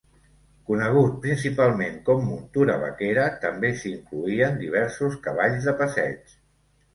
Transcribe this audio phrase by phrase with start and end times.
[0.69, 6.35] Conegut principalment com "muntura vaquera", també s"hi incloïen diversos cavalls de passeig.